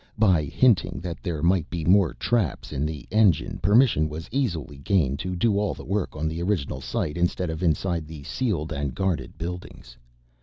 By 0.17 0.45
hinting 0.45 0.99
that 1.01 1.21
there 1.21 1.43
might 1.43 1.69
be 1.69 1.85
more 1.85 2.15
traps 2.15 2.73
in 2.73 2.87
the 2.87 3.05
engine 3.11 3.59
permission 3.59 4.09
was 4.09 4.27
easily 4.31 4.77
gained 4.79 5.19
to 5.19 5.35
do 5.35 5.59
all 5.59 5.75
the 5.75 5.85
work 5.85 6.15
on 6.15 6.27
the 6.27 6.41
original 6.41 6.81
site 6.81 7.17
instead 7.17 7.51
of 7.51 7.61
inside 7.61 8.07
the 8.07 8.23
sealed 8.23 8.73
and 8.73 8.95
guarded 8.95 9.37
buildings. 9.37 9.95